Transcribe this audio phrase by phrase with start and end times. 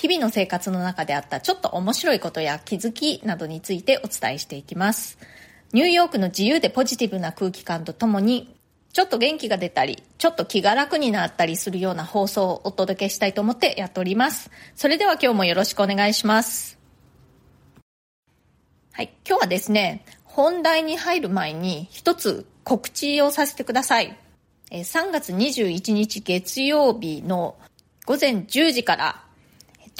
[0.00, 5.18] 日々の生活の中であったちょっと面白いことや気づきなどについてお伝えしていきます。
[5.74, 8.56] ニューヨークの自由でポジティブな空気感とともに、
[8.94, 14.50] ちょっと元気が出たり、ちょっと気が楽になったりするような放送をお届けしたいと思ってやっております。
[14.74, 16.78] それでは今日もよろしくお願いします。
[18.92, 24.16] はい、今日はですね、本題に入る前に一つ告知をさせてください。
[24.70, 27.56] 3月21日月曜日の
[28.06, 29.24] 午前10時から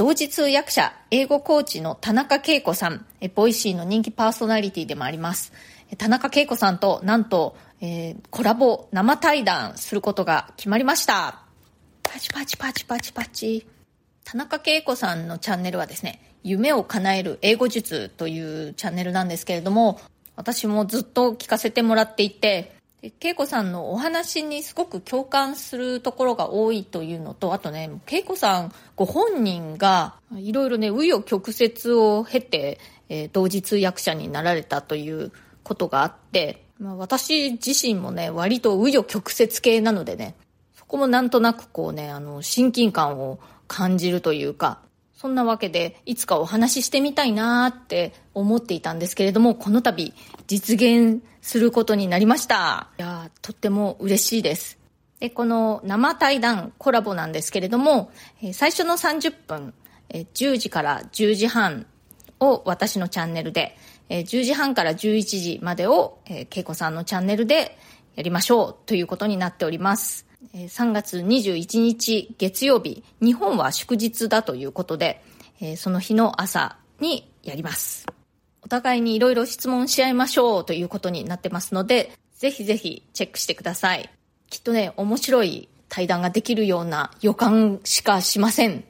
[0.01, 3.05] 同時通訳者、英語コーチの田中恵子さん、
[3.35, 5.53] Voicy の人気パーソナリティでもあります。
[5.99, 11.43] 田中恵子さんとなんと、えー、コラボ生対談することが決まりました。
[12.03, 13.67] パチパチパチパチパチ。
[14.25, 20.01] 田中恵子さんのチャンネルはですね、夢を叶える英語術というチャンネルなんですけれども、
[20.35, 32.79] 私もずっと聞かせてもらっていて、恵子さんのお話にすごく共感するところが多いというのと、あとね、恵子さんご本人がいろいろね、紆余曲折を経て、
[33.09, 40.35] えー、同時通訳者になられたということがあって、まあ、私自身もね、割と紆余曲折系なのでね、
[40.75, 44.81] そこもなんとなくこうね、あの、親近感を感じるというか、
[45.21, 50.15] そんなわけで、いつかお話ししてみたいなって思っていたんですけれども、この度、
[50.47, 52.89] 実現することになりました。
[52.99, 54.79] いやとっても嬉しいです。
[55.19, 58.11] で、この生対談コラボなんですけれども、
[58.55, 59.75] 最初の30分、
[60.09, 61.85] 10時から10時半
[62.39, 63.77] を私のチャンネルで、
[64.09, 67.77] 10時半から11時までを、恵子さんのチャンネルで
[68.17, 70.30] やりましょうということになっております。
[70.55, 75.23] 3月21日月曜日、日本は祝日だということで、
[75.77, 78.07] その日の朝にやります。
[78.63, 84.09] お互いにいろいろ質問し合いましょうということになってますので、ぜひぜひチェックしてください。
[84.49, 88.85] きっとね、面白い対談ができるような予感しかしません。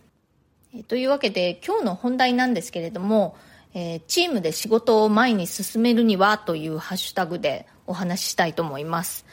[0.86, 3.36] というわけで、今日の本題なんですけれども、
[3.74, 9.26] え、チームで仕事を前に進めるにはというハッシュタグでお話ししたいと思います。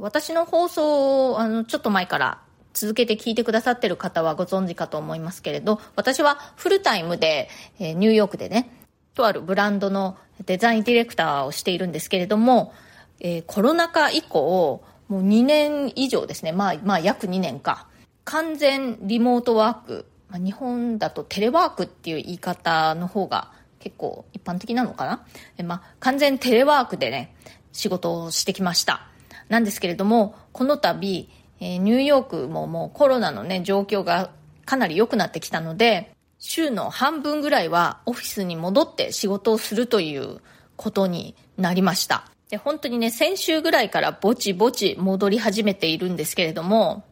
[0.00, 2.40] 私の放送をあのちょっと前から
[2.72, 8.70] 続けて聞いてくださってる方はご存知かと思いますけれど、私はフルタイムで、えー、ニューヨークでね、
[9.14, 10.16] とあるブランドの
[10.46, 12.72] デザインディレクターをしているんですけれども、
[13.20, 17.86] えー、コロナ禍以降、もう2年以上ですね、まあ、まあ約2年か、
[18.24, 23.50] 完全リモートワーク、まあ、日本だとテレワークっていう言い方の方が
[23.80, 25.26] 結構一般的なのかな、
[25.58, 27.34] えまあ、完全テレワークでね、
[27.72, 29.09] 仕事をしてきました。
[29.50, 31.28] なんですけれども、この度、
[31.60, 34.30] えー、ニューヨークももうコロナのね、状況が
[34.64, 40.40] かなり良くなってきたので、週の半分ぐらいはオフィスに戻って仕事をするという
[40.76, 42.24] ことになりました。
[42.48, 47.04] で、本当にね、先週ぐらいからぼちぼち戻り始めているんですけれども、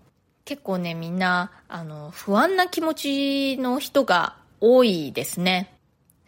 [0.45, 5.75] 結構ね、みんな、あの、不安な気持ちの人が多いですね。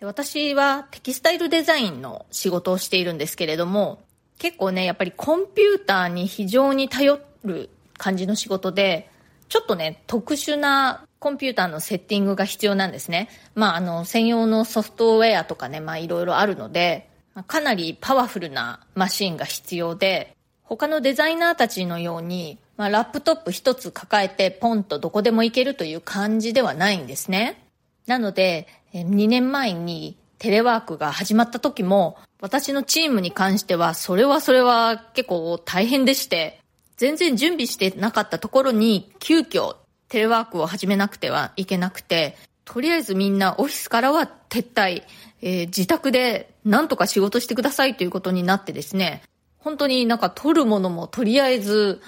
[0.02, 4.02] 私はテキスタイルデザインの仕事をしているんですけれども、
[4.40, 7.68] 結構ね、やっぱりコンピューターに非常に頼る
[7.98, 9.10] 感じの仕事で、
[9.50, 13.28] ちょっとね、特殊なコンピューターのセッティングが必要なんですね。
[13.54, 17.10] まあ、あの、専用のソフトウェアとかね、まあ、いろいろあるので、
[17.46, 27.62] かなりパワフルなマシンが必要で、他のデザイナーたちのように、まあ、ラップトップ一つ抱えてポンとどこでも行けるという感じではないんですね。
[28.06, 36.60] なので、2年前にテレワークが始まった時も、私のチームに関しては、それはそれは結構大変でして、
[36.96, 39.76] 全然準備してなかったところに、急遽
[40.08, 45.02] テレワークを始めなくてはいけなくて、とりあえずみんなオフィスからは撤退、
[45.42, 49.22] えー、自宅でなんとか仕事してくださいということになってですね、
[49.58, 52.00] 本当になんか取るものもとりあえず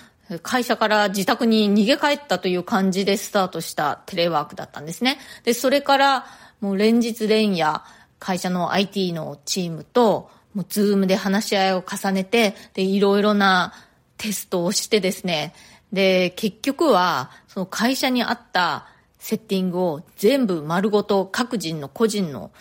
[0.43, 5.19] 会社から自宅に逃げ帰ったという感じでスタートしたテレワークだったんですね。
[5.45, 6.27] で、それから
[6.63, 7.83] もう連日連夜、
[8.23, 13.75] 会社の IT のチームと、もうズームで話し合いを重ねて、で、いろいろな
[14.17, 15.55] テストをしてですね、
[15.93, 18.87] で、結局は、その会社にあった
[19.19, 22.53] セッティングを全部丸ごと各人の個人の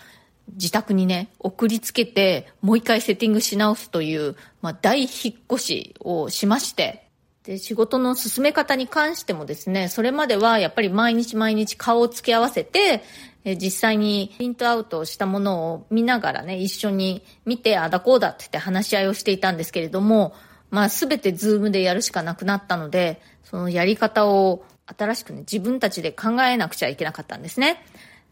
[0.53, 5.09] 自宅にね、送りつけて、もう一回セッティングし直すという、まあ、大引っ
[5.53, 7.07] 越しをしまして、
[7.43, 13.03] で、仕事の進め方に関してもですね、それまではやっぱり毎日毎日顔を付け合わせて、
[13.43, 20.35] え実際にプリントアウトしたものを見ながらね、一緒に見て、あだこうだって言って話し合いをしていたんですけれども、
[20.69, 27.83] まあすべてズームでやるしかなくなったので、そのやり方を新しくね、自分たちで考えなくちゃいけなかったんですね。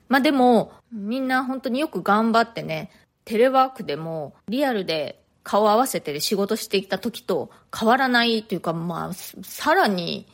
[0.08, 2.92] まあでも、みんな本当によく頑張ってね、
[3.26, 10.28] テレワークでもリアルで顔合わせて仕事していた時と変わらないというか、まあ、さらに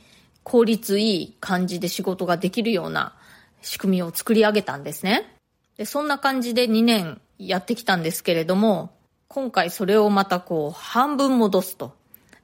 [0.43, 3.15] 効率いい感じで仕事ができるような
[3.61, 5.37] 仕組みを作り上げたんですね。
[5.77, 8.89] で、そんな感じで2年やってきたんですけれども、
[9.29, 11.93] 今回それをまたこう半分戻すと。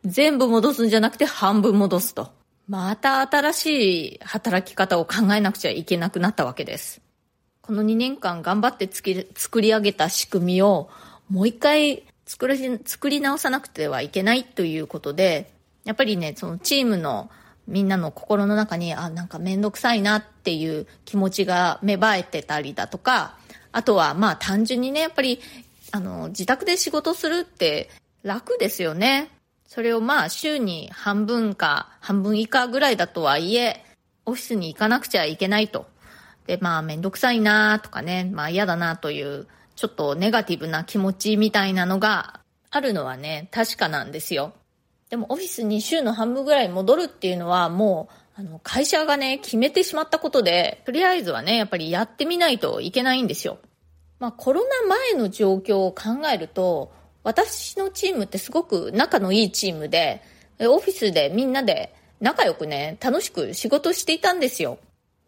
[0.06, 2.31] 全部戻すんじゃなくて半分戻すと。
[2.69, 3.65] また新し
[4.13, 7.01] い働き方を考えなくちゃいけなくなったわけです。
[7.62, 10.89] この2年間頑張って作り上げた仕組みを
[11.29, 15.51] もう一回作り、作り直さなくてはいけないということで、
[15.83, 17.30] やっぱりね、そのチームの
[17.68, 23.38] みんなの心の中に、あ、なんかめんどくさいなっていう気持ちが芽生えてたりだとか、
[23.74, 25.42] あとはまあ単純にね、やっぱり、
[25.92, 27.89] あの、自宅で仕事するって
[28.24, 29.30] 楽ですよね。
[29.68, 33.84] それをまあ週に半分か半分以下ぐらいだとはいえ、
[34.25, 35.86] オフィスに行かなくちゃいけないと。
[36.48, 39.48] で、まあめんどくさいなとかね、まあ嫌だなという
[39.81, 44.54] ちょっとネガティブな気持ちみたいなのがあるのはね、確かなんですよ。
[45.10, 48.07] でもオフィスに週の半分ぐらい戻るっていうのはも
[48.38, 53.57] う、あの、会社がね、決めてしまったことで、とりあえずはね、やっぱりやってみないといけないんですよ。
[54.19, 56.92] まあコロナ前の状況を考えると、
[57.24, 60.22] 私のチームってすごく仲のいいチームで、
[60.60, 64.77] オフィスでみんなで仲良くね、楽しく仕事していたんですよ。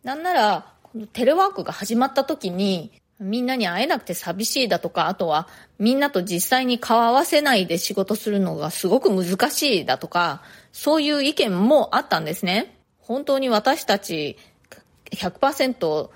[0.03, 0.73] なんなら、
[1.11, 5.47] テレワークが始まった時に、みんなに会えなくて寂しいだとか、あとは
[5.79, 12.77] みんなと実際に顔合わせないで仕事するのがすごく難しいだとか、そういう意見もあったんですね。
[12.99, 14.37] 本当に私たち
[15.11, 16.09] 100%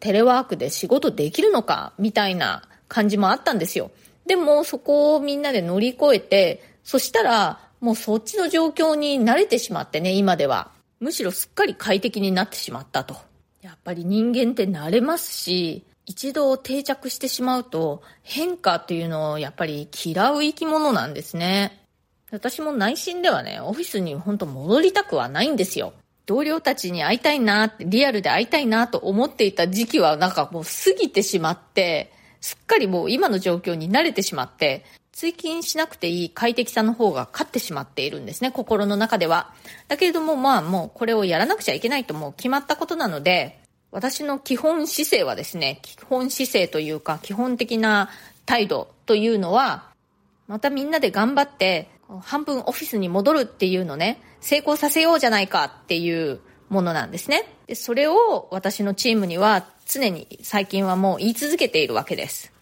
[0.00, 3.90] テレワークで仕事できるのかみたいな感じもあったんですよ。
[4.26, 10.70] でもそこをみんなで乗り越えて、そしたらもうそっちの状況に慣れてしまってね、今では。
[11.00, 13.16] むしろすっかり快適になってしまったと。
[13.62, 21.84] やっぱり人間って慣れますし、一度定着してしまうと変化っていうのをやっぱり嫌う生き物なんですね。
[22.30, 25.92] 私も内心ではね、オフィスに本当戻りたくはないんですよ。
[26.24, 32.10] 同僚たちに会いたいな、リアルで会いたいなと思っていた時期はなんかもう過ぎてしまって、
[32.40, 39.52] すっかりもう今の状況に慣れてしまって、追勤しなくていい快適さの方が勝ってしまっているんですね、心の中では。
[39.88, 43.58] だけれどもまあもうこれをやらなくちゃいけないともう決まったことなので、
[43.90, 48.10] 私の基本姿勢はですね、基本姿勢というか、基本的な
[48.44, 49.84] 態度というのは、
[50.46, 51.90] またみんなで頑張って、
[52.20, 57.44] 半分オフィスに戻るっていうのね、成功させようじゃないかっていうものなんですね。
[57.66, 62.52] で、それを私のチームには常に最近はもう言い続けているわけです。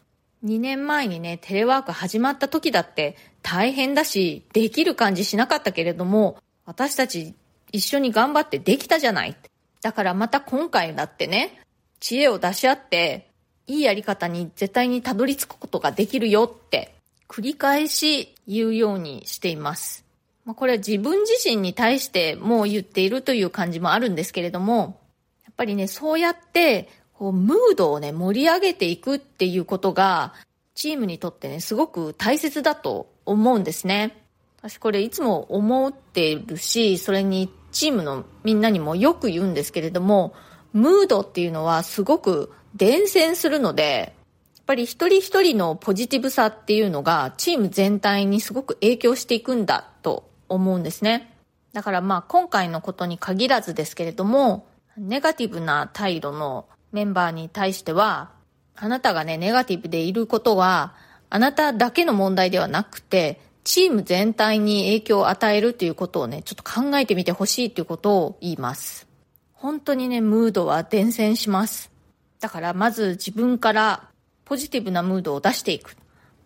[0.44, 7.34] 2年前にね、テレワーク始まった時だって大変だし、できる感じしなかったけれども、私たち
[7.72, 9.36] 一緒に頑張ってできたじゃない。
[9.86, 11.60] だからまた今回だってね、
[12.00, 13.30] 知恵を出し合って、
[13.68, 16.96] いいやり方に絶対にたどり着くことができるよって、
[17.28, 20.04] 繰り返し言うようにしています。
[20.44, 25.00] まあ、これは自分自身に対してもう言っているという感じもあるんですけれども、
[25.44, 30.34] やっぱりね、そうやって、こう、ムードをね、盛り上げていくっていうことが、
[30.74, 34.20] チームにとってね、すごく大切だと思うんですね。
[34.58, 40.32] 私これいつも思ってるし、それにチームのみんなにもよく言うんですけれども、
[40.72, 44.14] ムードっていうのはすごく伝染するので、
[44.56, 51.36] やっぱり一人一人のポジティブさっていうのがチーム全体にすごく影響していくんだと思うんですね。
[51.74, 54.66] だからまあ今回のことに限らずですけれども、
[54.96, 58.30] ネガティブな態度のメンバーに対しては、
[58.74, 60.94] あなたがね、ネガティブでいることは、
[61.28, 69.08] あなただけの問題ではなくて、チーム全体に影響を与えるということをね、ちょっと考えてみてほしいということを言います。
[69.54, 71.90] 本当にね、ムードは伝染します。
[72.38, 74.08] だからまず自分から
[74.44, 75.96] ポジティブなムードを出していく。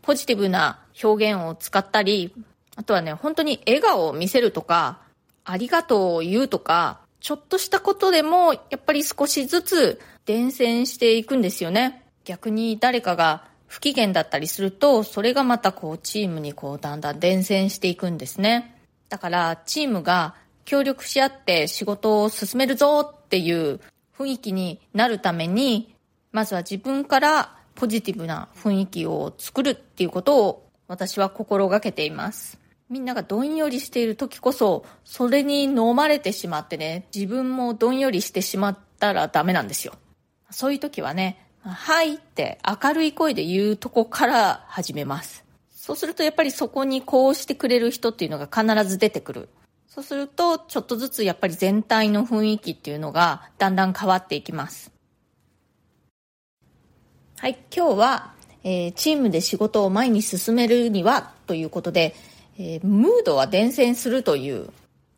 [0.01, 2.33] ポジティブな表現を使ったり、
[2.75, 5.01] あとはね、本当に笑顔を見せるとか、
[5.45, 12.03] ありがとうを言うとか、ちょっとしたことでも、やっぱり少しずつ伝染していくんですよね。
[12.25, 18.75] 逆に誰かが不機嫌だったりすると、それがまたこうチームにこうだんだん伝染していくんですね。
[19.09, 20.35] だからチームが
[20.65, 23.81] 協力し合って仕事を進めるぞっていう
[24.19, 25.95] 雰囲気になるために、
[26.33, 32.59] まずは自分からポジティブな雰囲気を作るっていうことを私は心がけています。
[32.89, 39.95] みんながどんよりしている時こそ、それに飲まれてしまってね、自分もどんよりしてしまったらダメなんですよ。
[40.51, 45.45] そういう時はね、はいって明るい声で言うとこから始めます。
[45.71, 49.49] そうするとやっぱりそこにこうしてくれる人っていうのが必ず出てくる。
[49.89, 54.93] そうすると、ちょっとずつやっぱり全体の雰囲気っていうのがだんだん変わっていきます。
[57.39, 62.15] はい、今日は、えー、チームで仕事を前に進めるにはということで、
[62.57, 64.69] えー、ムードは伝染するという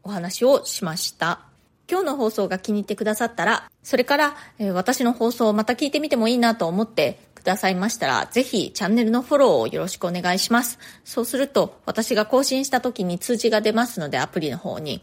[0.05, 1.52] お話をしました。
[1.93, 10.79] 今日の放送が気に入ってくださったら、それから、えー、私の放送をまた聞いてみてもいいなと思ってくださいましたら、ぜひチャンネルのフォローをよろしくお願いします。
[11.05, 15.03] そうすると、私が更新した時に通知が出ますので、アプリの方に、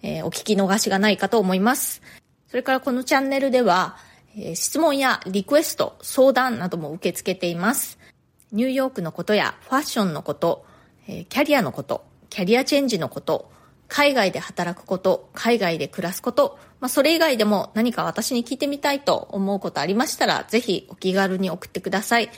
[0.00, 2.00] えー、お聞き逃しがないかと思います。
[2.48, 3.98] それからこのチャンネルでは、
[4.34, 7.98] えー、質問やリクエスト、相談なども受け付けています。
[8.50, 10.64] ニューヨークのことやファッションのこと、
[11.06, 13.52] えキャリアのこと、キャリアチェンジのこと、
[13.90, 22.30] 海外で働くこと、海外で暮らすこと、まあ、それ以外でも何か私に聞いてみたいと思うことありましたら、ぜひお気軽に送ってください。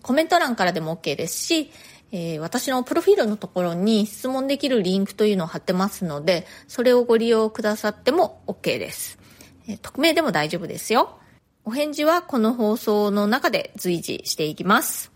[0.00, 1.72] コメント欄からでも OK ですし、
[2.12, 9.18] えー、私のプロフィールのところに質問できるリンクというのを貼ってますので、それをご利用くださっても OK です。
[9.66, 11.18] えー、匿名でも大丈夫ですよ。
[11.64, 15.10] お返事はこの放送の中で随時していきます。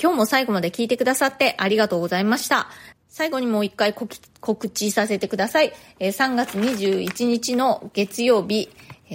[0.00, 2.68] 今日も最後まで聞いてくださってありがとうございました。
[3.16, 5.72] 最後にもう一回告知させてください。
[6.00, 8.68] 3月21日の月曜日、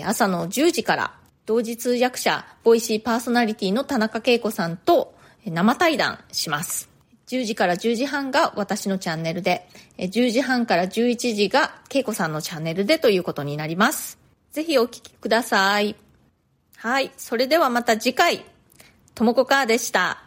[0.03, 1.13] 朝の10時から、
[1.45, 5.13] 同時通訳者、ボイシーパーソナリティの田中恵子さんと
[5.45, 6.89] 生対談します。
[7.27, 14.17] 10時から10時半が私のチャンネルで、10時半から11時が恵子さんのチャンネルでということになります。
[14.51, 15.95] ぜひお聞きください。
[16.75, 17.11] はい。
[17.17, 18.43] それではまた次回、
[19.13, 20.23] ともこかーでした。